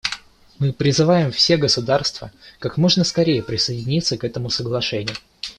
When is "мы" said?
0.57-0.73